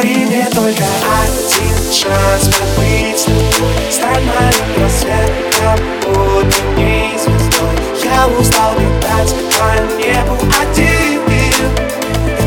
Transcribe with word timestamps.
Подари 0.00 0.24
мне 0.24 0.46
только 0.46 0.84
один 1.22 1.92
шанс 1.92 2.56
побыть 2.56 3.18
с 3.18 3.24
тобой 3.24 3.74
Стать 3.90 4.22
моим 4.24 4.82
рассветом, 4.82 5.78
будто 6.06 6.80
не 6.80 7.18
звездой. 7.18 7.76
Я 8.02 8.26
устал 8.28 8.72
летать 8.78 9.34
по 9.58 9.98
небу 9.98 10.38
один 10.58 11.20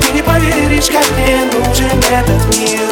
Ты 0.00 0.12
не 0.12 0.22
поверишь, 0.22 0.90
как 0.90 1.04
мне 1.18 1.40
нужен 1.46 1.98
этот 2.12 2.56
мир. 2.56 2.88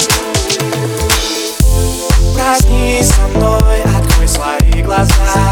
Проснись 2.35 3.11
со 3.11 3.21
мной, 3.39 3.83
открой 3.97 4.27
свои 4.27 4.83
глаза 4.83 5.48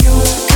не 0.00 0.47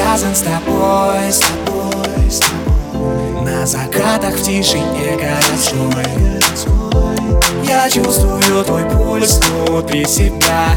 связан 0.00 0.34
с 0.34 0.40
тобой, 0.40 1.30
с 1.30 1.40
тобой, 1.40 2.30
с 2.30 2.40
тобой. 2.40 3.42
На 3.42 3.66
закатах 3.66 4.34
в 4.34 4.42
тишине 4.42 5.16
городской 5.16 6.04
Я 7.64 7.88
чувствую 7.90 8.64
твой 8.64 8.82
пульс 8.84 9.40
внутри 9.66 10.04
себя. 10.06 10.76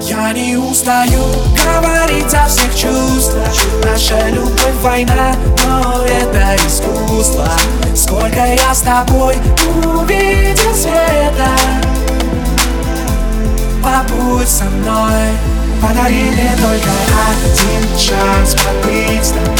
Я 0.00 0.32
не 0.32 0.56
устаю 0.56 1.22
говорить 1.64 2.32
о 2.34 2.48
всех 2.48 2.74
чувствах. 2.74 3.48
Наша 3.84 4.28
любовь 4.30 4.74
война, 4.82 5.34
но 5.66 6.04
это 6.04 6.56
искусство. 6.66 7.48
Сколько 7.94 8.46
я 8.46 8.74
с 8.74 8.80
тобой 8.80 9.36
увидел 9.84 10.74
света 10.74 11.50
побудь 13.82 14.48
со 14.48 14.64
мной 14.64 15.65
Подари 15.86 16.24
мне 16.30 16.50
только 16.60 16.90
один 17.30 17.96
шанс 17.96 18.56
побыть 18.56 19.55